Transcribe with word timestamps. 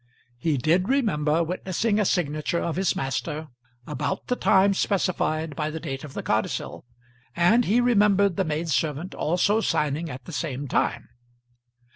He 0.39 0.57
did 0.57 0.89
remember 0.89 1.43
witnessing 1.43 1.99
a 1.99 2.05
signature 2.05 2.57
of 2.59 2.75
his 2.75 2.95
master 2.95 3.49
about 3.85 4.25
the 4.29 4.35
time 4.35 4.73
specified 4.73 5.55
by 5.55 5.69
the 5.69 5.79
date 5.79 6.03
of 6.03 6.15
the 6.15 6.23
codicil, 6.23 6.83
and 7.35 7.65
he 7.65 7.79
remembered 7.79 8.35
the 8.35 8.43
maid 8.43 8.69
servant 8.69 9.13
also 9.13 9.61
signing 9.61 10.09
at 10.09 10.25
the 10.25 10.33
same 10.33 10.67
time. 10.67 11.09